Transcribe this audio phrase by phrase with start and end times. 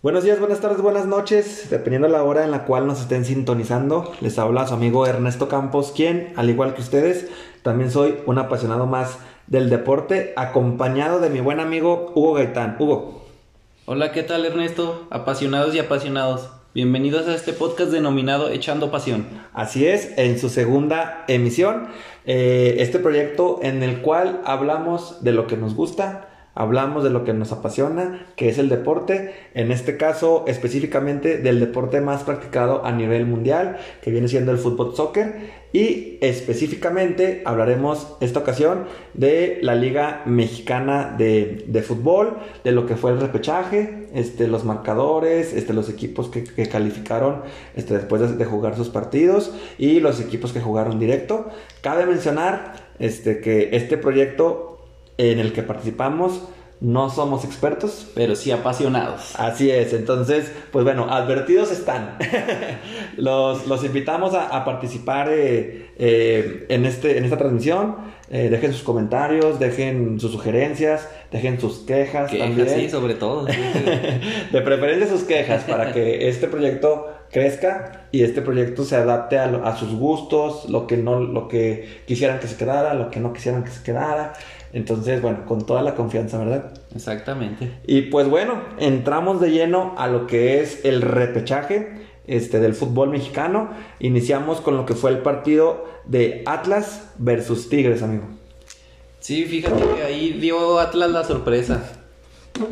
[0.00, 3.24] Buenos días, buenas tardes, buenas noches, dependiendo de la hora en la cual nos estén
[3.24, 4.12] sintonizando.
[4.20, 7.28] Les habla su amigo Ernesto Campos, quien, al igual que ustedes,
[7.62, 9.18] también soy un apasionado más
[9.48, 12.76] del deporte, acompañado de mi buen amigo Hugo Gaitán.
[12.78, 13.26] Hugo.
[13.84, 15.08] Hola, ¿qué tal Ernesto?
[15.10, 16.48] Apasionados y apasionados.
[16.74, 19.26] Bienvenidos a este podcast denominado Echando Pasión.
[19.54, 21.88] Así es, en su segunda emisión,
[22.26, 26.27] eh, este proyecto en el cual hablamos de lo que nos gusta,
[26.58, 31.60] hablamos de lo que nos apasiona, que es el deporte, en este caso específicamente del
[31.60, 35.36] deporte más practicado a nivel mundial, que viene siendo el fútbol soccer,
[35.72, 43.12] y específicamente hablaremos esta ocasión de la Liga Mexicana de, Fútbol, de lo que fue
[43.12, 47.42] el repechaje, este, los marcadores, este, los equipos que, calificaron
[47.76, 51.46] este, después de, de, jugar sus partidos y los equipos que jugaron directo.
[51.82, 54.77] Cabe mencionar este, que este proyecto
[55.18, 56.42] en el que participamos.
[56.80, 59.34] No somos expertos, pero sí apasionados.
[59.34, 62.16] Así es, entonces, pues bueno, advertidos están.
[63.16, 67.96] los, los, invitamos a, participar eh, eh, en, este, en esta transmisión.
[68.30, 72.68] Eh, dejen sus comentarios, dejen sus sugerencias, dejen sus quejas, también.
[72.68, 73.44] Sí, sobre todo.
[74.52, 79.44] de preferencia sus quejas para que este proyecto crezca y este proyecto se adapte a,
[79.64, 83.32] a, sus gustos, lo que no, lo que quisieran que se quedara, lo que no
[83.32, 84.32] quisieran que se quedara.
[84.72, 86.72] Entonces, bueno, con toda la confianza, ¿verdad?
[86.94, 87.72] Exactamente.
[87.86, 93.10] Y pues bueno, entramos de lleno a lo que es el repechaje este, del fútbol
[93.10, 93.70] mexicano.
[93.98, 98.24] Iniciamos con lo que fue el partido de Atlas versus Tigres, amigo.
[99.20, 101.97] Sí, fíjate que ahí dio Atlas la sorpresa.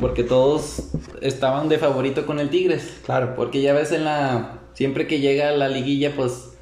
[0.01, 3.01] Porque todos estaban de favorito con elTigres.
[3.05, 3.35] Claro.
[3.37, 4.61] Porque ya ves en la.
[4.75, 6.53] Siempre que llega la liguilla, pues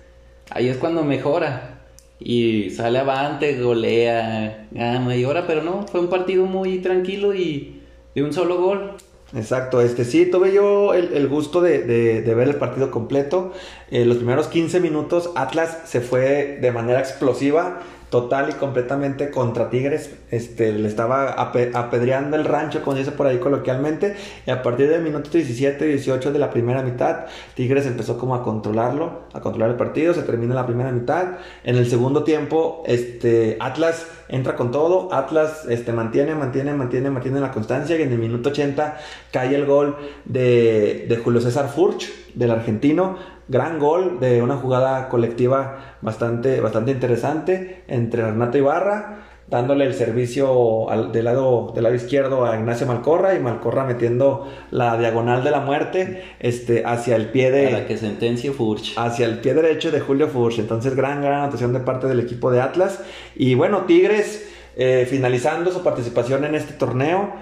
[0.50, 1.74] ahí es cuando mejora
[2.18, 7.82] y sale avante, golea, gana y ahora, pero no, fue un partido muy tranquilo y
[8.14, 8.92] de un solo gol.
[9.34, 13.52] Exacto, este sí, tuve yo el, gusto de, ver el partido completo.
[13.90, 17.80] Eh, los primeros 15 minutos Atlas se fue de manera explosiva
[18.14, 20.08] total y completamente contra Tigres.
[20.30, 24.14] Este, le estaba apedreando el rancho, como dice por ahí coloquialmente.
[24.46, 27.24] Y a partir del minuto 17, 18 de la primera mitad,
[27.56, 30.14] Tigres empezó como a controlarlo, a controlar el partido.
[30.14, 31.38] Se termina la primera mitad.
[31.64, 35.12] En el segundo tiempo, este, Atlas entra con todo.
[35.12, 37.98] Atlas este, mantiene, mantiene, mantiene, mantiene la constancia.
[37.98, 38.96] Y en el minuto 80
[39.32, 43.16] cae el gol de, de Julio César Furch, del argentino
[43.48, 50.90] gran gol de una jugada colectiva bastante, bastante interesante entre Renato Ibarra, dándole el servicio
[50.90, 55.50] al, del, lado, del lado izquierdo a Ignacio Malcorra y Malcorra metiendo la diagonal de
[55.50, 57.68] la muerte este, hacia el pie de...
[57.68, 58.94] Para que sentencie Furch.
[58.96, 60.58] Hacia el pie derecho de Julio Furch.
[60.58, 63.00] Entonces, gran, gran anotación de parte del equipo de Atlas.
[63.34, 67.32] Y bueno, Tigres eh, finalizando su participación en este torneo.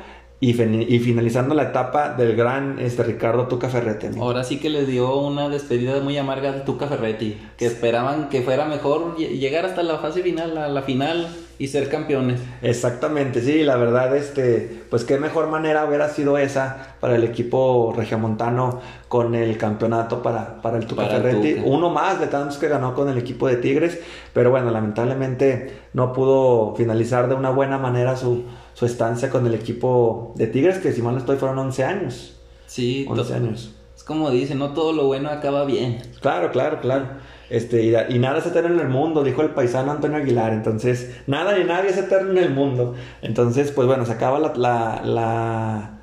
[0.44, 4.08] Y, finalizando la etapa del gran este, Ricardo Tuca Ferretti.
[4.18, 8.42] Ahora sí que le dio una despedida muy amarga al Tuca Ferretti, que esperaban que
[8.42, 11.28] fuera mejor llegar hasta la fase final, a la final
[11.60, 12.40] y ser campeones.
[12.60, 17.94] Exactamente, sí, la verdad, este, pues qué mejor manera hubiera sido esa para el equipo
[17.96, 21.62] regiomontano con el campeonato para, para el Tuca Ferretti.
[21.64, 24.00] Uno más de tantos que ganó con el equipo de Tigres,
[24.32, 28.42] pero bueno, lamentablemente no pudo finalizar de una buena manera su
[28.74, 32.36] su estancia con el equipo de Tigres, que si mal no estoy fueron 11 años.
[32.66, 33.74] Sí, 11 años.
[33.96, 36.00] Es como dicen, no todo lo bueno acaba bien.
[36.20, 37.06] Claro, claro, claro.
[37.50, 40.54] Este, y, nada es eterno en el mundo, dijo el paisano Antonio Aguilar.
[40.54, 42.94] Entonces, nada ni nadie es eterno en el mundo.
[43.20, 46.00] Entonces, pues bueno, se acaba la, la,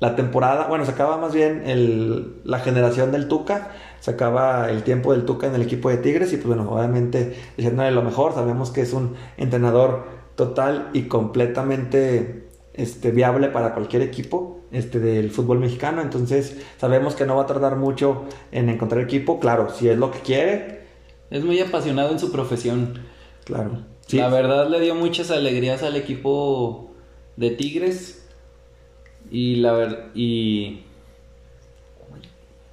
[0.00, 4.82] la, temporada, bueno, se acaba más bien el, la generación del Tuca, se acaba el
[4.82, 8.34] tiempo del Tuca en el equipo de Tigres y pues bueno, obviamente diciéndole lo mejor,
[8.34, 15.30] sabemos que es un entrenador total y completamente este, viable para cualquier equipo este, del
[15.30, 16.02] fútbol mexicano.
[16.02, 19.40] Entonces sabemos que no va a tardar mucho en encontrar equipo.
[19.40, 20.80] Claro, si es lo que quiere.
[21.30, 23.00] Es muy apasionado en su profesión.
[23.44, 23.78] Claro.
[24.10, 26.90] La verdad le dio muchas alegrías al equipo
[27.36, 28.26] de Tigres.
[29.30, 30.06] Y la verdad...
[30.14, 30.80] Y...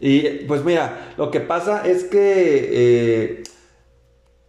[0.04, 3.44] Y pues mira, lo que pasa es que eh,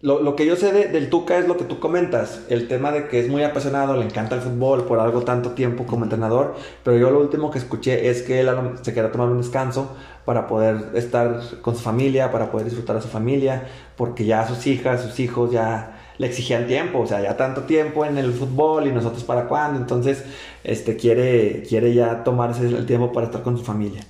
[0.03, 3.21] lo, que yo sé del Tuca es lo que tú comentas, el tema de que
[3.21, 7.11] es muy apasionado, le encanta el fútbol por algo tanto tiempo como entrenador, pero yo
[7.13, 8.51] lo último que escuché es que él
[8.83, 9.95] se quería tomar un descanso
[10.25, 14.67] para poder estar con su familia, para poder disfrutar a su familia, porque ya sus
[14.67, 18.89] hijas, sus hijos ya le exigían tiempo, o sea, ya tanto tiempo en el fútbol
[18.89, 20.25] y nosotros para cuándo, entonces
[20.65, 24.05] este quiere quiere ya tomarse el tiempo para estar con su familia.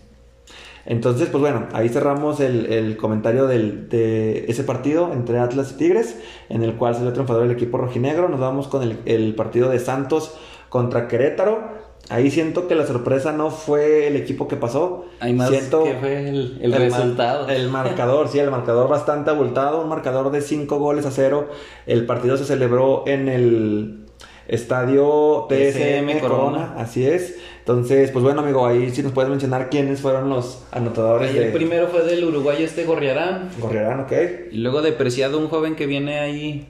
[0.84, 5.76] Entonces, pues bueno, ahí cerramos el, el comentario del, de ese partido entre Atlas y
[5.76, 6.18] Tigres,
[6.48, 8.28] en el cual salió triunfador el equipo rojinegro.
[8.28, 10.34] Nos vamos con el, el partido de Santos
[10.68, 11.82] contra Querétaro.
[12.08, 15.06] Ahí siento que la sorpresa no fue el equipo que pasó.
[15.20, 17.48] Hay más siento que fue el, resultado.
[17.48, 21.48] el marcador, sí, el marcador bastante abultado, un marcador de 5 goles a 0.
[21.86, 24.06] El partido se celebró en el
[24.48, 26.74] estadio TSM TSM Corona, Corona.
[26.78, 27.38] así es.
[27.62, 31.46] Entonces, pues bueno, amigo, ahí sí nos puedes mencionar quiénes fueron los anotadores Ahí de
[31.46, 33.50] el primero fue del uruguayo este Gorriarán.
[33.60, 34.12] Gorriarán, ok.
[34.50, 36.66] Y luego de Preciado, un joven que viene ahí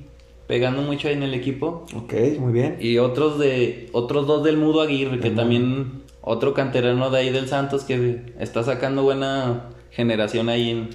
[0.46, 1.86] pegando mucho en el equipo.
[1.96, 2.76] Ok, muy bien.
[2.78, 7.48] Y otros de otros dos del Mudo Aguirre, que también otro canterano de ahí del
[7.48, 10.70] Santos que está sacando buena generación ahí.
[10.70, 10.90] en-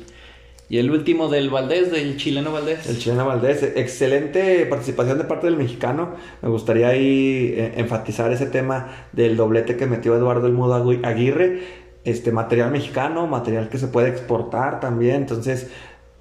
[0.69, 2.87] y el último del Valdés, del chileno Valdés.
[2.89, 6.15] El chileno Valdés, excelente participación de parte del mexicano.
[6.41, 11.05] Me gustaría ahí eh, enfatizar ese tema del doblete que metió Eduardo El Mudo Agui-
[11.05, 11.61] Aguirre.
[12.03, 15.15] Este material mexicano, material que se puede exportar también.
[15.15, 15.69] Entonces,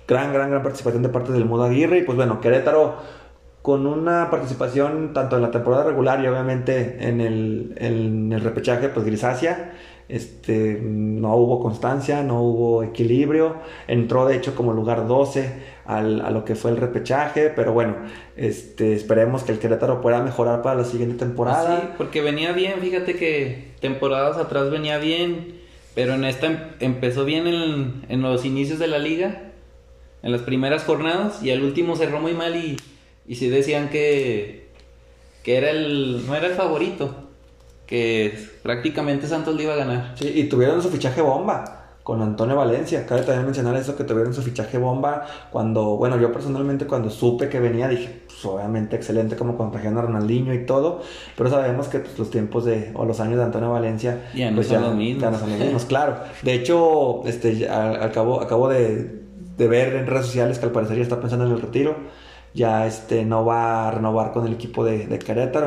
[0.07, 1.99] gran, gran, gran participación de parte del Mudo Aguirre.
[1.99, 2.97] Y pues bueno, Querétaro
[3.63, 8.89] con una participación tanto en la temporada regular y obviamente en el, en el repechaje,
[8.91, 9.73] pues grisácea.
[10.09, 13.57] Este, no hubo constancia, no hubo equilibrio.
[13.89, 15.53] Entró de hecho como lugar 12
[15.85, 17.97] al- a lo que fue el repechaje, pero bueno,
[18.37, 21.81] este, esperemos que el Querétaro pueda mejorar para la siguiente temporada.
[21.81, 25.61] Sí, porque venía bien, fíjate que temporadas atrás venía bien,
[25.95, 29.43] pero en esta em- empezó bien en, en los inicios de la liga,
[30.23, 32.77] en las primeras jornadas, y al último cerró muy mal y,
[33.27, 34.69] y sí decían que,
[35.43, 37.26] que era el, no era el favorito,
[37.87, 40.13] que prácticamente Santos le iba a ganar.
[40.17, 43.05] Sí, y tuvieron su fichaje bomba con Antonio Valencia.
[43.07, 47.49] Cabe también mencionar eso, que tuvieron su fichaje bomba cuando, bueno, yo personalmente cuando supe
[47.49, 51.03] que venía dije, pues obviamente excelente como cuando trajeron a Ronaldinho y todo,
[51.37, 54.57] pero sabemos que pues, los tiempos de, o los años de Antonio Valencia, Ya no
[54.57, 55.23] pues son los mismos.
[55.23, 56.17] ya no son los mismos, claro.
[56.43, 59.23] De hecho, este, al, cabo, acabo de,
[59.57, 61.97] de ver en redes sociales que al parecer ya está pensando en el retiro.
[62.57, 65.19] Ya este, no va a renovar con el equipo de, de.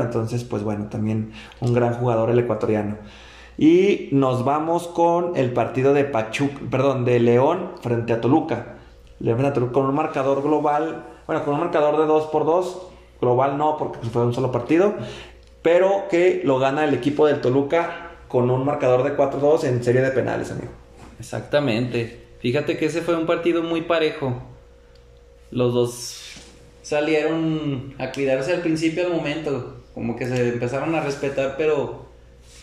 [0.01, 1.31] Entonces, pues bueno, también
[1.62, 2.97] un gran jugador el ecuatoriano.
[3.57, 8.77] Y nos vamos con el partido de Pachuca, perdón, de León frente a Toluca.
[9.19, 12.45] León frente a Toluca con un marcador global, bueno, con un marcador de 2 por
[12.45, 12.81] 2
[13.21, 14.95] global no, porque fue un solo partido,
[15.62, 20.01] pero que lo gana el equipo del Toluca con un marcador de 4-2 en serie
[20.01, 20.71] de penales, amigo.
[21.19, 22.27] Exactamente.
[22.39, 24.42] Fíjate que ese fue un partido muy parejo.
[25.51, 26.29] Los dos
[26.89, 32.07] salieron a cuidarse al principio al momento, como que se empezaron a respetar, pero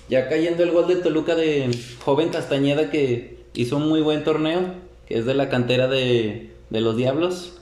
[0.08, 1.70] ya cayendo el gol de Toluca de
[2.05, 4.75] joven Castañeda que hizo un muy buen torneo,
[5.06, 7.58] que es de la cantera de, de los Diablos.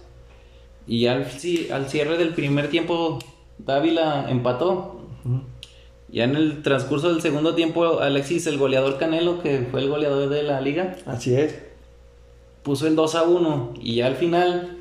[0.86, 1.26] Y al,
[1.72, 3.18] al cierre del primer tiempo
[3.58, 5.02] Dávila empató.
[6.08, 10.30] Ya en el transcurso del segundo tiempo Alexis, el goleador Canelo, que fue el goleador
[10.30, 11.58] de la liga, Así es.
[12.62, 14.78] puso el 2 a 1 y ya al final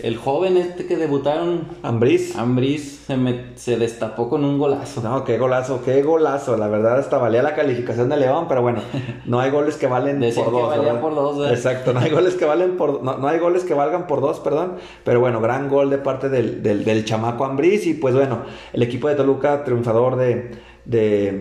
[0.00, 2.36] el joven este que debutaron, Ambriz.
[2.36, 5.02] Ambris, se, me- se destapó con un golazo.
[5.02, 6.56] No, qué golazo, qué golazo.
[6.56, 8.80] La verdad hasta valía la calificación de León, pero bueno,
[9.26, 10.76] no hay goles que valen Decían por que dos.
[10.76, 11.54] valía por dos, ¿verdad?
[11.54, 14.38] Exacto, no hay goles que valen por no, no hay goles que valgan por dos,
[14.40, 14.74] perdón.
[15.04, 18.42] Pero bueno, gran gol de parte del, del, del chamaco Ambriz y pues bueno,
[18.72, 20.52] el equipo de Toluca triunfador de,
[20.84, 21.32] de,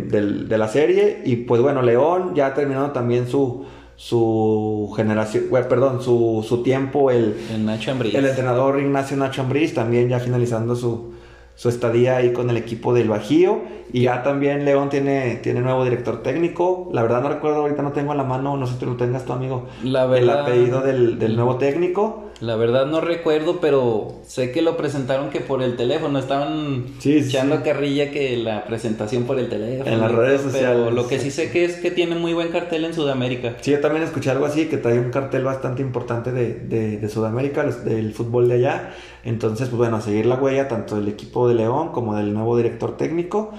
[0.47, 3.65] de la serie y pues bueno, León ya terminando también su
[3.97, 10.07] su generación, perdón, su, su tiempo el, El Nacho el entrenador Ignacio Nacho Ambriz también
[10.07, 11.13] ya finalizando su,
[11.55, 13.61] su estadía ahí con el equipo del Bajío.
[13.91, 16.89] Y ya también León tiene, tiene nuevo director técnico.
[16.93, 18.97] La verdad no recuerdo, ahorita no tengo a la mano, no sé si tú lo
[18.97, 19.65] tengas tú, amigo.
[19.83, 22.25] La El verdad- apellido del, del nuevo técnico.
[22.39, 26.19] La verdad no recuerdo, pero sé que lo presentaron que por el teléfono.
[26.19, 27.61] Estaban Sí, sí, echando sí.
[27.63, 29.89] carrilla que la presentación por el teléfono.
[29.91, 30.93] En las redes Pero sociales.
[30.93, 33.55] lo que sí sé que es que tiene muy buen cartel en Sudamérica.
[33.61, 37.09] Sí, yo también escuché algo así, que trae un cartel bastante importante de, de, de
[37.09, 38.93] Sudamérica, los- del fútbol de allá.
[39.23, 42.55] Entonces, pues bueno, a seguir la huella tanto del equipo de León como del nuevo
[42.55, 43.51] director técnico.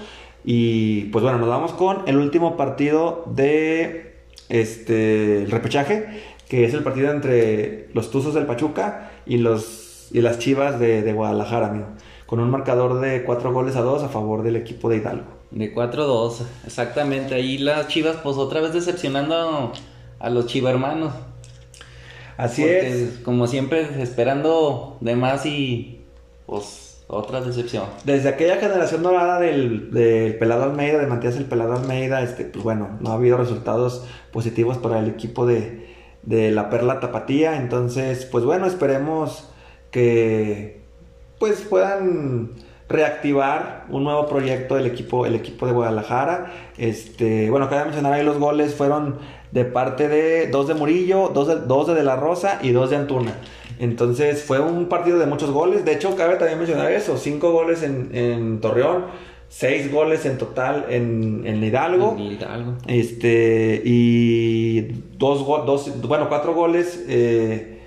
[0.45, 4.15] Y pues bueno, nos vamos con el último partido de
[4.47, 6.05] este el repechaje,
[6.49, 11.03] que es el partido entre los Tuzos del Pachuca y los y las Chivas de,
[11.03, 11.85] de Guadalajara, amigo.
[12.25, 15.39] Con un marcador de 4 goles a 2 a favor del equipo de Hidalgo.
[15.51, 17.35] De 4-2, exactamente.
[17.35, 19.71] Ahí las chivas, pues otra vez decepcionando
[20.19, 21.13] a, los chivermanos.
[22.37, 23.19] Así Porque, es.
[23.23, 26.01] Como siempre, esperando de más y
[26.45, 27.85] pues otra decepción.
[28.03, 32.63] Desde aquella generación dorada del, del Pelado Almeida, de Matías el Pelado Almeida, este, pues
[32.63, 35.88] bueno, no ha habido resultados positivos para el equipo de,
[36.29, 37.57] de la Perla Tapatía.
[37.57, 39.49] Entonces, pues bueno, esperemos
[39.89, 40.79] que
[41.39, 42.51] pues puedan
[42.87, 46.51] reactivar un nuevo proyecto del equipo, el equipo de Guadalajara.
[46.77, 49.17] Este, bueno, cabe mencionar ahí los goles fueron
[49.51, 52.97] de parte de dos de Murillo, dos de, dos de, La Rosa y dos de
[52.97, 53.33] Antuna.
[53.79, 55.83] Entonces fue un partido de muchos goles.
[55.83, 59.05] De hecho, cabe también mencionar eso: cinco goles en, en Torreón,
[59.49, 62.15] seis goles en total en, en Hidalgo.
[62.17, 62.73] En Hidalgo.
[62.87, 64.81] Este, y
[65.17, 67.81] dos, go- dos bueno, cuatro goles eh,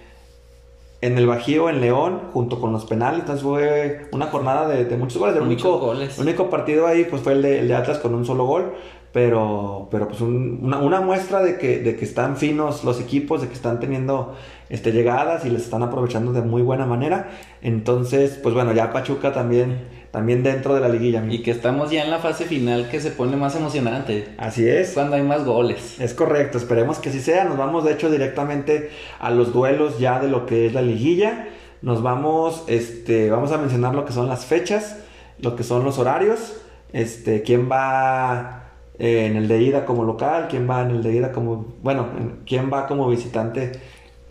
[1.00, 3.21] en el Bajío, en León, junto con los penales.
[3.21, 5.37] Entonces fue una jornada de, de muchos goles.
[5.37, 6.19] El Muchos único, goles.
[6.19, 8.73] único partido ahí pues fue el de, el de Atlas con un solo gol.
[9.12, 13.42] Pero, pero pues un- una, una muestra de que, de que están finos los equipos,
[13.42, 14.35] de que están teniendo
[14.71, 17.28] este, llegadas y les están aprovechando de muy buena manera.
[17.61, 21.19] Entonces, pues bueno, ya Pachuca también, también dentro de la liguilla.
[21.21, 21.35] amigo.
[21.35, 24.28] Y que estamos ya en la fase final que se pone más emocionante.
[24.38, 24.88] Así es.
[24.88, 26.00] Es cuando hay más goles.
[26.00, 27.45] Es correcto, esperemos que así sea.
[27.45, 28.88] Nos vamos de hecho directamente
[29.21, 31.49] a los duelos ya de lo que es la liguilla.
[31.83, 34.97] Nos vamos, este, vamos a mencionar lo que son las fechas,
[35.38, 36.54] lo que son los horarios,
[36.92, 38.62] este, quién va
[39.02, 42.09] eh, en el de ida como local, quién va en el de ida como, bueno,
[42.16, 43.73] en- quién va como visitante,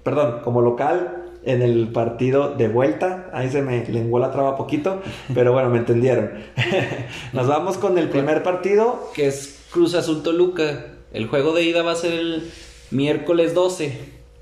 [0.04, 3.30] perdón, como local en el partido de vuelta.
[3.34, 5.02] Ahí se me lenguó la traba poquito,
[5.34, 6.32] pero bueno, me entendieron.
[7.34, 10.86] Nos vamos con el primer partido, Que es Cruz Azul Toluca.
[11.14, 12.50] El juego de ida va a ser el
[12.92, 13.98] miércoles 12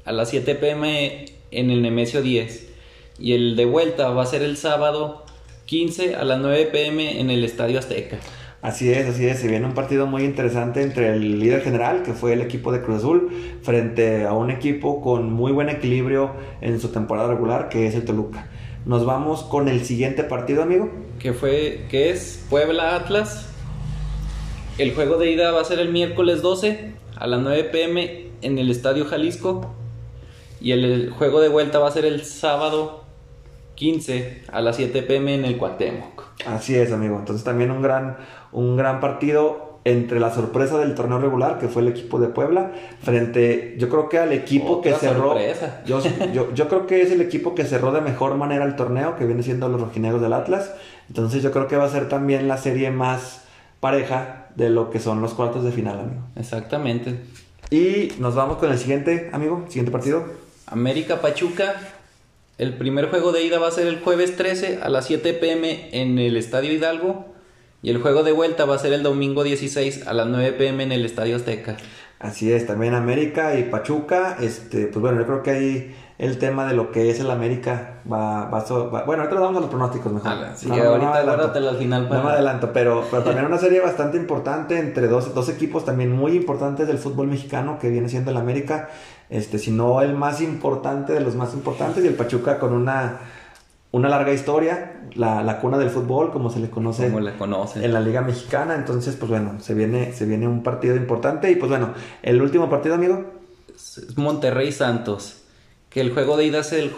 [0.05, 2.67] a las 7 pm en el Nemesio 10.
[3.17, 5.23] Y el de vuelta va a ser el sábado
[5.65, 8.17] 15 a las 9 pm en el Estadio Azteca.
[8.61, 9.39] Así es, así es.
[9.39, 12.81] Se viene un partido muy interesante entre el líder general, que fue el equipo de
[12.81, 13.29] Cruz Azul,
[13.61, 18.03] frente a un equipo con muy buen equilibrio en su temporada regular, que es el
[18.03, 18.49] Toluca.
[18.85, 20.89] Nos vamos con el siguiente partido, amigo.
[21.19, 23.47] que fue que es Puebla Atlas.
[24.77, 28.57] El juego de ida va a ser el miércoles 12 a las 9 pm en
[28.57, 29.73] el Estadio Jalisco
[30.61, 32.98] y el, el juego de vuelta va a ser el sábado
[33.79, 36.23] 15 a las 7 pm en el Cuauhtémoc.
[36.45, 37.17] Así es, amigo.
[37.17, 38.17] Entonces también un gran,
[38.51, 42.73] un gran partido entre la sorpresa del torneo regular, que fue el equipo de Puebla,
[43.01, 45.33] frente, yo creo que al equipo Otra que cerró.
[45.85, 49.25] yo, yo creo que es el equipo que cerró de mejor manera el torneo, que
[49.25, 50.73] viene siendo los rojinegros del Atlas.
[51.07, 53.43] Entonces yo creo que va a ser también la serie más
[53.79, 56.21] pareja de lo que son los cuartos de final, amigo.
[56.35, 57.15] Exactamente.
[57.71, 60.25] Y nos vamos con el siguiente, amigo, siguiente partido.
[60.67, 61.75] América Pachuca.
[62.59, 65.89] El primer juego de ida va a ser el jueves 13 a las 7 pm
[65.93, 67.25] en el Estadio Hidalgo.
[67.81, 70.83] Y el juego de vuelta va a ser el domingo 16 a las 9 pm
[70.83, 71.77] en el Estadio Azteca.
[72.19, 74.35] Así es, también América y Pachuca.
[74.41, 78.01] Este, pues bueno, yo creo que ahí el tema de lo que es el América
[78.11, 80.29] va, va, so- va- bueno, ahorita le damos a los pronósticos mejor.
[80.29, 81.69] Ah, sí, No, no, no ahorita adelanto.
[81.69, 85.33] al final No para- me adelanto, pero, pero también una serie bastante importante entre dos,
[85.33, 88.89] dos equipos también muy importantes del fútbol mexicano que viene siendo el América,
[89.29, 93.19] este, si no el más importante de los más importantes y el Pachuca con una,
[93.91, 97.83] una larga historia, la, la cuna del fútbol como se le conoce Como la conocen.
[97.83, 101.55] en la Liga Mexicana, entonces pues bueno, se viene, se viene un partido importante y
[101.55, 101.93] pues bueno,
[102.23, 103.39] el último partido amigo.
[104.15, 105.37] Monterrey Santos.
[105.89, 106.91] Que el juego de ida es el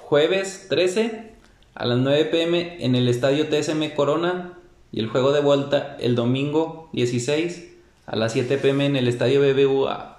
[0.00, 1.32] jueves 13
[1.74, 4.52] a las 9 pm en el estadio TSM Corona.
[4.92, 7.68] Y el juego de vuelta el domingo 16
[8.06, 10.15] a las 7 pm en el estadio BBVA.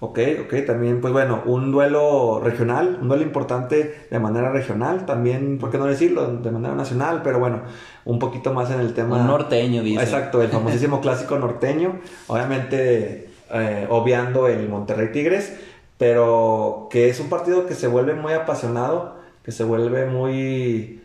[0.00, 5.58] Ok, ok, también, pues bueno, un duelo regional, un duelo importante de manera regional, también,
[5.58, 6.26] ¿por qué no decirlo?
[6.36, 7.62] De manera nacional, pero bueno,
[8.04, 9.20] un poquito más en el tema...
[9.20, 10.02] Un norteño, dice.
[10.02, 15.56] Exacto, el famosísimo clásico norteño, obviamente eh, obviando el Monterrey Tigres,
[15.96, 21.03] pero que es un partido que se vuelve muy apasionado, que se vuelve muy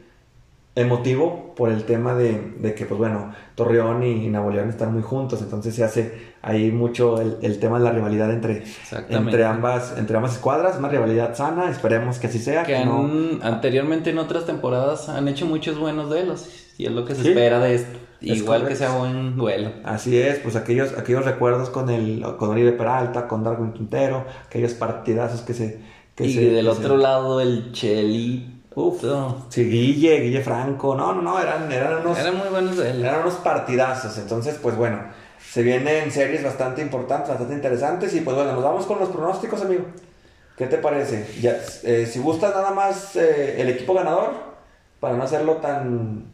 [0.81, 5.01] emotivo por el tema de, de que, pues bueno, Torreón y Nuevo León están muy
[5.01, 8.63] juntos, entonces se hace ahí mucho el, el tema de la rivalidad entre,
[9.09, 12.63] entre, ambas, entre ambas escuadras, una rivalidad sana, esperemos que así sea.
[12.63, 16.49] Que que no- han- anteriormente en otras temporadas han hecho muchos buenos duelos.
[16.77, 17.29] Y es lo que se Sí.
[17.29, 17.99] espera de esto.
[18.21, 19.71] Es Igual que sea buen duelo.
[19.85, 24.73] Así es, pues aquellos, aquellos recuerdos con el con Oribe Peralta, con Darwin Quintero, aquellos
[24.73, 25.81] partidazos que se...
[26.15, 28.58] Que y se- del otro se- lado el Cheli.
[28.75, 29.45] Uf, no.
[29.49, 32.17] Sí, Guille, Guille Franco, no, no, no, eran, eran unos...
[32.17, 33.03] Eran muy buenos duelos.
[33.03, 34.99] Eran unos partidazos, entonces pues bueno,
[35.51, 39.61] se vienen series bastante importantes, bastante interesantes y pues bueno, nos vamos con los pronósticos,
[39.61, 39.85] amigo.
[40.55, 41.25] ¿Qué te parece?
[41.41, 44.33] Ya, eh, si gustas nada más eh, el equipo ganador,
[44.99, 46.25] para no hacerlo tan,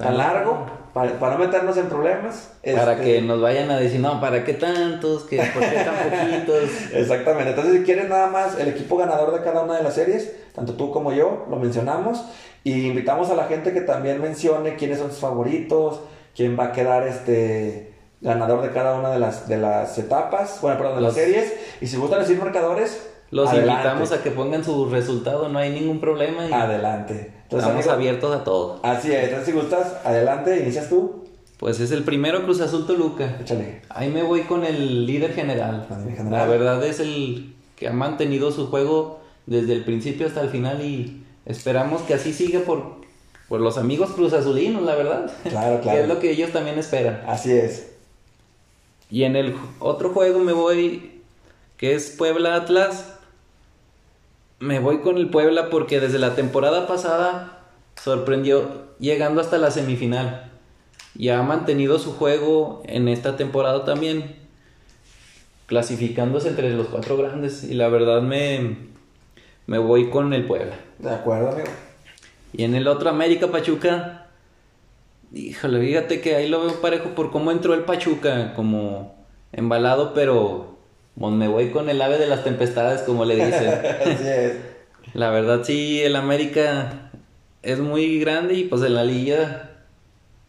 [0.00, 2.50] tan Tan largo, para, para no meternos en problemas.
[2.64, 5.24] Para este, que nos vayan a decir, no, ¿para qué tantos?
[5.24, 6.70] ¿Que ¿Por qué tan poquitos?
[6.94, 10.32] Exactamente, entonces si quieres nada más el equipo ganador de cada una de las series,
[10.54, 12.24] tanto tú como yo, lo mencionamos
[12.64, 16.00] y invitamos a la gente que también mencione quiénes son sus favoritos,
[16.34, 20.76] quién va a quedar este ganador de cada una de las, de las etapas, bueno,
[20.76, 23.72] perdón, de las Los- series, y si gustan decir marcadores, Los Adelante.
[23.72, 26.48] invitamos a que pongan su resultado, no hay ningún problema.
[26.48, 27.32] Y Adelante.
[27.42, 28.80] Entonces, estamos amigo, abiertos a todo.
[28.82, 31.24] Así es, entonces si gustas, adelante, inicias tú.
[31.58, 33.36] Pues es el primero Cruz Azul Toluca.
[33.40, 33.82] Échale.
[33.90, 35.86] Ahí me voy con el líder general.
[36.30, 40.80] La verdad es el que ha mantenido su juego desde el principio hasta el final
[40.82, 43.00] y esperamos que así siga por,
[43.48, 45.30] por los amigos Cruz Azulinos, la verdad.
[45.42, 45.98] Claro, que claro.
[45.98, 47.22] es lo que ellos también esperan.
[47.26, 47.92] Así es.
[49.10, 51.20] Y en el otro juego me voy,
[51.76, 53.18] que es Puebla Atlas.
[54.60, 57.60] Me voy con el Puebla porque desde la temporada pasada
[57.96, 60.50] sorprendió llegando hasta la semifinal.
[61.16, 64.36] Y ha mantenido su juego en esta temporada también,
[65.64, 67.64] clasificándose entre los cuatro grandes.
[67.64, 68.76] Y la verdad me,
[69.66, 70.76] me voy con el Puebla.
[70.98, 71.68] De acuerdo, amigo.
[72.52, 74.26] Y en el otro América Pachuca,
[75.32, 80.69] híjole, fíjate que ahí lo veo parejo por cómo entró el Pachuca, como embalado, pero
[81.16, 83.68] me voy con el ave de las tempestades, como le dicen.
[84.00, 84.56] Así es.
[85.14, 87.10] La verdad sí, el América
[87.62, 89.70] es muy grande y pues en la liga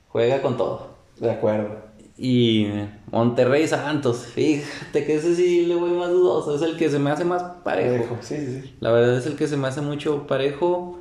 [0.09, 0.95] juega con todo.
[1.19, 1.91] De acuerdo.
[2.17, 2.67] Y
[3.11, 7.09] Monterrey Santos, fíjate que ese sí le voy más dudoso, es el que se me
[7.09, 7.95] hace más parejo.
[7.95, 8.17] Parejo.
[8.21, 8.75] Sí, sí, sí.
[8.79, 10.99] La verdad es el que se me hace mucho parejo.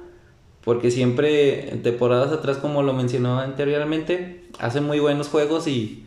[0.65, 6.07] Porque siempre en temporadas atrás, como lo mencionaba anteriormente, hace muy buenos juegos y.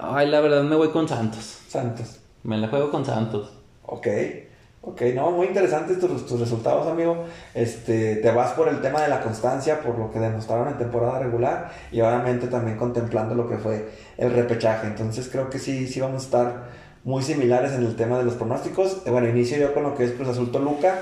[0.00, 1.60] Ay, la verdad me voy con Santos.
[1.68, 2.18] Santos.
[2.48, 3.52] Me la juego con Santos.
[3.84, 4.06] Ok.
[4.80, 7.26] Ok, no, muy interesantes tus, tus resultados, amigo.
[7.52, 11.18] Este, te vas por el tema de la constancia, por lo que demostraron en temporada
[11.18, 14.86] regular y obviamente también contemplando lo que fue el repechaje.
[14.86, 16.64] Entonces creo que sí, sí vamos a estar
[17.04, 19.02] muy similares en el tema de los pronósticos.
[19.04, 21.00] Eh, Bueno, inicio yo con lo que es Cruz Azul Toluca.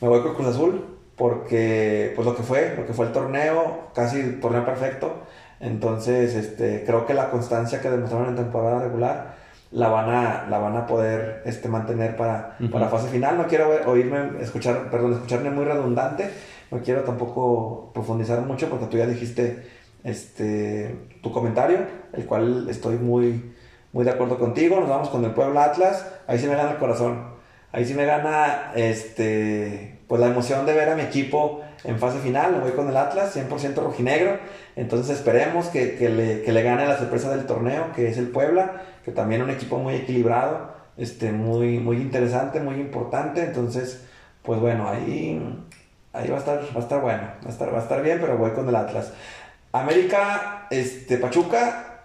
[0.00, 3.90] Me voy con Cruz Azul porque pues lo que fue, lo que fue el torneo,
[3.94, 5.12] casi torneo perfecto.
[5.60, 9.38] Entonces, este, creo que la constancia que demostraron en temporada regular
[9.70, 12.70] la van a, la van a poder este, mantener para, Ujú.
[12.70, 13.36] para fase final.
[13.36, 16.30] No quiero oírme, escuchar, perdón, escucharme muy redundante.
[16.70, 19.66] No quiero tampoco profundizar mucho porque tú ya dijiste
[20.04, 21.78] este, tu comentario,
[22.12, 23.52] el cual estoy muy,
[23.92, 24.80] muy de acuerdo contigo.
[24.80, 26.06] Nos vamos con el Puebla Atlas.
[26.26, 27.36] Ahí sí me gana el corazón.
[27.72, 32.18] Ahí sí me gana este, pues la emoción de ver a mi equipo en fase
[32.18, 32.52] final.
[32.52, 34.38] Me voy con el Atlas, 100% rojinegro.
[34.76, 38.28] Entonces esperemos que, que le, que le gane la sorpresa del torneo, que es el
[38.28, 43.42] Puebla, que también un equipo muy equilibrado, este, muy, muy interesante, muy importante.
[43.42, 44.04] Entonces,
[44.42, 45.40] pues bueno, ahí,
[46.12, 48.18] ahí va a estar, va a estar bueno, va a estar, va a estar bien,
[48.20, 49.14] pero voy con el Atlas.
[49.72, 52.02] América, este, Pachuca,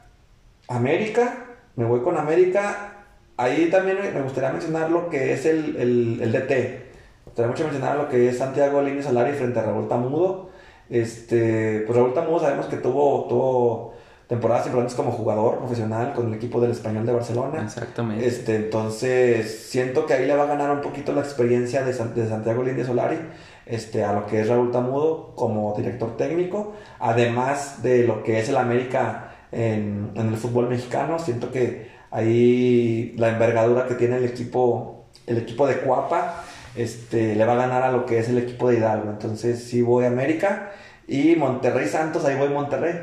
[0.69, 2.91] América, me voy con América.
[3.35, 5.75] Ahí también me gustaría mencionar lo que es el,
[6.21, 6.49] el, DT.
[6.51, 10.51] Me gustaría mucho mencionar lo que es Santiago Línea Solari frente a Raúl Tamudo.
[10.89, 13.93] Este, pues Raúl Tamudo sabemos que tuvo, tuvo
[14.33, 17.61] temporadas importantes como jugador profesional con el equipo del Español de Barcelona.
[17.63, 18.25] Exactamente.
[18.25, 22.13] Este, entonces, siento que ahí le va a ganar un poquito la experiencia de, San-
[22.15, 23.19] de Santiago Lindia Solari
[23.65, 28.49] este, a lo que es Raúl Tamudo como director técnico, además de lo que es
[28.49, 31.19] el América en, en el fútbol mexicano.
[31.19, 36.43] Siento que ahí la envergadura que tiene el equipo, el equipo de Cuapa,
[36.75, 39.09] este, le va a ganar a lo que es el equipo de Hidalgo.
[39.11, 40.71] Entonces, sí voy a América
[41.07, 42.93] y Monterrey Santos, ahí voy Monterrey.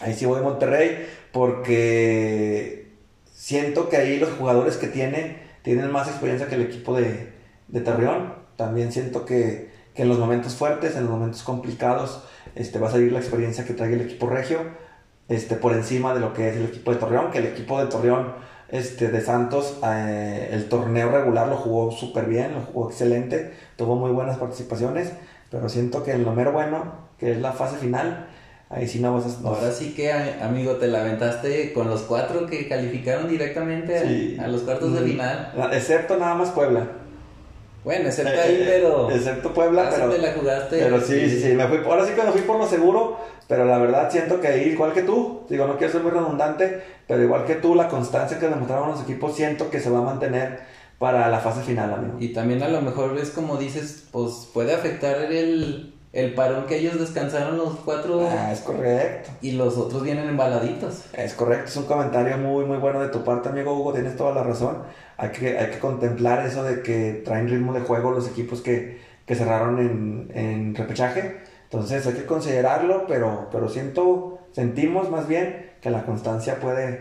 [0.00, 2.92] Ahí sí voy a Monterrey porque
[3.32, 7.32] siento que ahí los jugadores que tiene tienen más experiencia que el equipo de,
[7.68, 8.34] de Torreón.
[8.56, 12.24] También siento que, que en los momentos fuertes, en los momentos complicados,
[12.54, 14.58] este, va a salir la experiencia que trae el equipo regio
[15.28, 17.86] este, por encima de lo que es el equipo de Torreón, que el equipo de
[17.86, 18.32] Torreón
[18.68, 23.96] este, de Santos, eh, el torneo regular lo jugó súper bien, lo jugó excelente, tuvo
[23.96, 25.12] muy buenas participaciones,
[25.50, 28.28] pero siento que en lo mero bueno, que es la fase final,
[28.70, 29.40] ahí sí no vas a...
[29.42, 34.02] no- Ahora sí que, amigo, te la aventaste con los cuatro que calificaron directamente a-
[34.02, 34.36] Sí.
[34.40, 35.52] a, los cuartos de final.
[35.72, 36.86] Excepto nada más Puebla.
[37.84, 39.10] Bueno, excepto Eh, ahí, eh, pero.
[39.10, 40.10] Excepto Puebla, pero...
[40.10, 40.78] te la jugaste.
[40.78, 43.64] Pero sí, sí, sí, me fui, ahora sí que me fui por lo seguro, pero
[43.64, 47.22] la verdad siento que ahí, igual que tú, digo, no quiero ser muy redundante, pero
[47.22, 50.58] igual que tú, la constancia que demostraron los equipos, siento que se va a mantener
[50.98, 52.16] para la fase final, amigo.
[52.18, 56.78] Y también a lo mejor es como dices, pues puede afectar el, el parón que
[56.78, 61.04] ellos descansaron los cuatro Ah, es correcto, y los otros vienen embaladitos.
[61.12, 64.34] es correcto, es un comentario muy, muy bueno de tu parte, amigo Hugo, tienes toda
[64.34, 64.82] la razón.
[65.16, 69.00] Hay que, hay que contemplar eso de que traen ritmo de juego los equipos que,
[69.26, 71.36] que cerraron en, en repechaje.
[71.64, 77.00] Entonces hay que considerarlo, pero, pero siento, sentimos más bien que la constancia puede,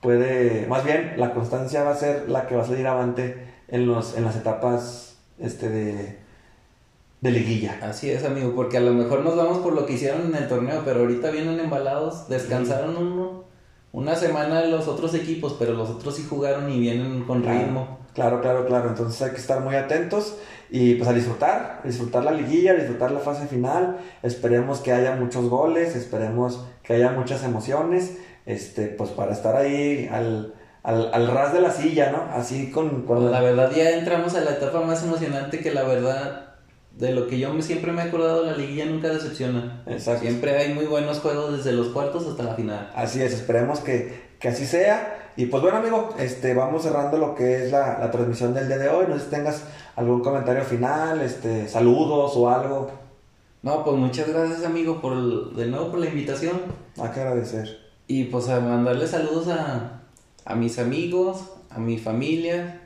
[0.00, 3.36] puede, más bien la constancia va a ser la que va a salir avante
[3.68, 6.25] en, los, en las etapas este, de,
[7.20, 7.78] de liguilla.
[7.82, 10.48] Así es, amigo, porque a lo mejor nos vamos por lo que hicieron en el
[10.48, 13.44] torneo, pero ahorita vienen embalados, descansaron uno,
[13.92, 17.58] una semana los otros equipos, pero los otros sí jugaron y vienen con Claro.
[17.58, 17.98] ritmo.
[18.14, 18.88] Claro, claro, claro.
[18.88, 20.36] Entonces hay que estar muy atentos
[20.70, 23.98] y pues a disfrutar, disfrutar la liguilla, disfrutar la fase final.
[24.22, 30.08] Esperemos que haya muchos goles, esperemos que haya muchas emociones, este, pues para estar ahí
[30.10, 32.22] al, al, al ras de la silla, ¿no?
[32.34, 33.02] Así con...
[33.02, 36.45] con Pues la verdad ya entramos a la etapa más emocionante que la verdad
[36.96, 39.82] de lo que yo me- siempre me he acordado la liguilla nunca decepciona.
[39.86, 40.22] Exacto.
[40.22, 42.90] Siempre hay muy buenos juegos desde los cuartos hasta la final.
[42.94, 45.22] Así es, esperemos que, que así sea.
[45.36, 48.78] Y pues bueno, amigo, este, vamos cerrando lo que es la, la transmisión del día
[48.78, 49.04] de hoy.
[49.08, 52.90] No sé si tengas algún comentario final, este, saludos o algo.
[53.62, 56.60] No, pues muchas gracias amigo por el- de nuevo por la invitación
[56.98, 57.78] Hay que agradecer.
[58.06, 60.00] y pues a mandarle saludos a,
[60.46, 62.80] a mis amigos, a mi familia,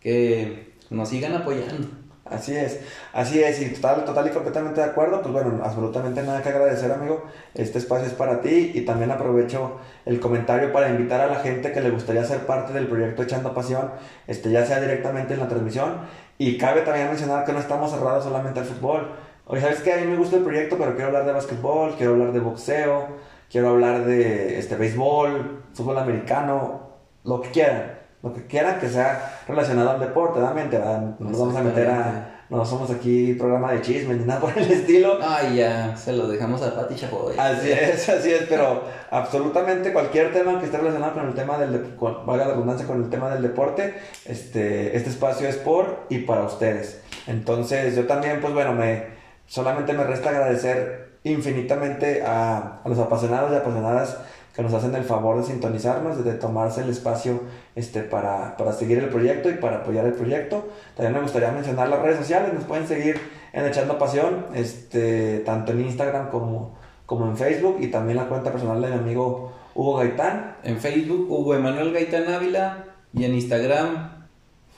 [0.00, 1.88] que nos sigan apoyando.
[2.30, 2.80] Así es,
[3.12, 6.92] así es, y total, total y completamente de acuerdo, pues bueno, absolutamente nada que agradecer,
[6.92, 7.24] amigo.
[7.54, 11.72] Este espacio es para ti y también aprovecho el comentario para invitar a la gente
[11.72, 13.90] que le gustaría ser parte del proyecto Echando Pasión,
[14.28, 16.02] este, ya sea directamente en la transmisión.
[16.38, 19.10] Y cabe también mencionar que no estamos cerrados solamente al fútbol.
[19.46, 19.94] Oye, ¿sabes qué?
[19.94, 23.08] A mí me gusta el proyecto, pero quiero hablar de básquetbol, quiero hablar de boxeo,
[23.50, 26.90] quiero hablar de este, béisbol, fútbol americano,
[27.24, 27.99] lo que quieran.
[28.22, 31.14] Lo que quieran que sea relacionado al deporte, obviamente, ¿verdad?
[31.18, 32.36] No nos vamos a meter a...
[32.50, 35.18] No somos aquí programa de chismes ni nada por el estilo.
[35.22, 37.36] Ay, ya, se lo dejamos a Pati Chapoy.
[37.38, 41.94] Así es, así es, pero absolutamente cualquier tema que esté relacionado con el tema del,
[41.94, 46.18] con, valga la redundancia, con el tema del deporte, este, este espacio es por y
[46.18, 47.00] para ustedes.
[47.28, 49.04] Entonces yo también, pues bueno, me,
[49.46, 54.18] solamente me resta agradecer infinitamente a, a los apasionados y apasionadas
[54.54, 57.40] que nos hacen el favor de sintonizarnos, de tomarse el espacio
[57.76, 60.68] este, para, para seguir el proyecto y para apoyar el proyecto.
[60.96, 63.20] También me gustaría mencionar las redes sociales, nos pueden seguir
[63.52, 68.50] en Echando Pasión, este, tanto en Instagram como, como en Facebook y también la cuenta
[68.50, 70.56] personal de mi amigo Hugo Gaitán.
[70.62, 72.84] En Facebook, Hugo Emanuel Gaitán Ávila.
[73.12, 74.26] Y en Instagram,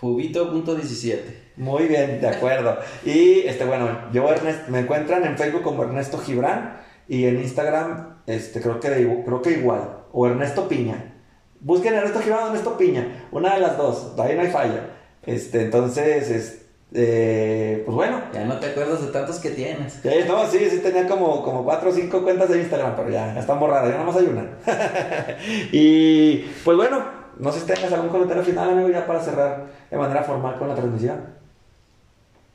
[0.01, 1.21] Fubito.17.
[1.57, 2.79] Muy bien, de acuerdo.
[3.05, 8.17] Y este, bueno, yo Ernest, me encuentran en Facebook como Ernesto Gibran y en Instagram,
[8.27, 11.15] este, creo que, de- creo que igual, o Ernesto Piña.
[11.61, 14.91] Busquen Ernesto Gibran o Ernesto Piña, una de las dos, ahí no hay falla.
[15.25, 20.01] Este, entonces, este, pues bueno, Ya no te acuerdas de tantos que tienes.
[20.29, 23.41] No, sí, sí tenía como, como cuatro o cinco cuentas de Instagram, pero ya, ya
[23.41, 24.47] están borradas, ya nada más hay una.
[25.73, 27.05] y pues bueno,
[27.39, 30.69] no sé si tengas algún comentario final, amigo, ya para cerrar de manera formal con
[30.69, 31.21] la transmisión.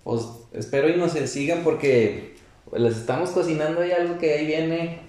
[0.03, 0.21] Pues
[0.53, 2.36] espero y nos sigan porque
[2.69, 5.07] pues, les estamos cocinando y algo que ahí viene.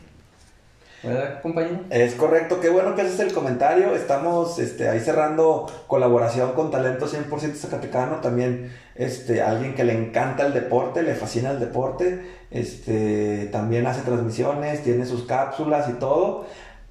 [1.03, 1.79] ¿Verdad, compañero?
[1.90, 3.94] Es correcto, qué bueno que haces el comentario.
[3.94, 8.16] Estamos este, ahí cerrando colaboración con Talento 100% Zacatecano.
[8.16, 12.27] También este, alguien que le encanta el deporte, le fascina el deporte.
[12.51, 16.47] Este, también hace transmisiones, tiene sus cápsulas y todo.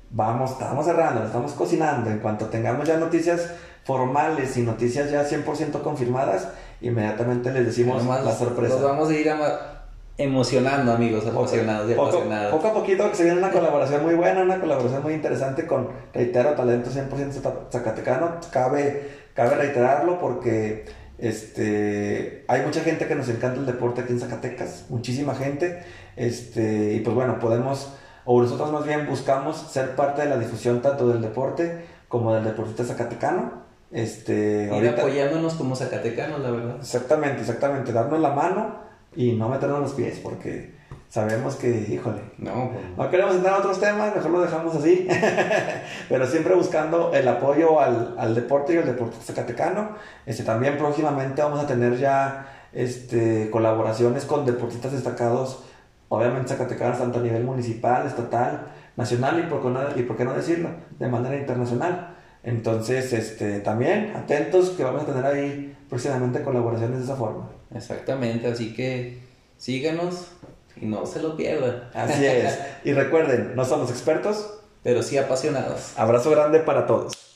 [0.09, 2.09] Vamos, estamos cerrando, estamos cocinando.
[2.09, 3.51] En cuanto tengamos ya noticias
[3.83, 6.47] formales y noticias ya 100% confirmadas,
[6.79, 8.75] inmediatamente les decimos Nomás la sorpresa.
[8.75, 9.76] Nos vamos a ir ama-
[10.17, 12.51] emocionando, amigos, y Poco- apasionados.
[12.51, 15.89] Poco a poquito que se viene una colaboración muy buena, una colaboración muy interesante con,
[16.13, 18.37] reitero, talento 100% zata- zacatecano.
[18.51, 20.85] Cabe, cabe reiterarlo porque
[21.19, 25.83] este, hay mucha gente que nos encanta el deporte aquí en Zacatecas, muchísima gente.
[26.15, 27.93] Este, y pues bueno, podemos,
[28.25, 32.43] o nosotros más bien buscamos ser parte de la difusión tanto del deporte como del
[32.43, 33.65] deportista zacatecano.
[33.91, 36.75] Este, Ir ahorita- apoyándonos como zacatecanos, la verdad.
[36.79, 37.93] Exactamente, exactamente.
[37.93, 38.86] Darnos la mano
[39.17, 40.77] y no meternos los pies, porque
[41.09, 45.07] sabemos que, híjole, No, pues, no queremos entrar a otros temas, mejor lo dejamos así.
[46.09, 49.89] Pero siempre buscando el apoyo al, al deporte y al deporte zacatecano.
[50.27, 55.63] Este, también próximamente vamos a tener ya este, colaboraciones con deportistas destacados,
[56.09, 59.61] obviamente zacatecanos, tanto a nivel municipal, estatal, nacional y por,
[59.95, 62.16] y por qué no decirlo, de manera internacional.
[62.43, 67.49] Entonces, este, también atentos que vamos a tener ahí próximamente colaboraciones de esa forma.
[67.73, 69.19] exactamente, así que
[69.57, 70.31] síganos
[70.79, 71.89] y no se lo pierdan.
[71.93, 72.59] Así es.
[72.83, 74.53] Y recuerden, no somos expertos.
[74.83, 75.97] Pero sí apasionados.
[75.97, 77.26] Abrazo grande para todos.